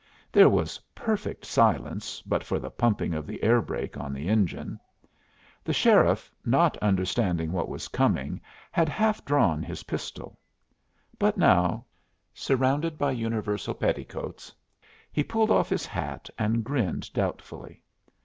[0.31, 4.79] There was perfect silence but for the pumping of the air brake on the engine.
[5.63, 8.41] The sheriff, not understanding what was coming,
[8.71, 10.39] had half drawn his pistol;
[11.19, 11.85] but now,
[12.33, 14.51] surrounded by universal petticoats,
[15.11, 17.83] he pulled off his hat and grinned doubtfully.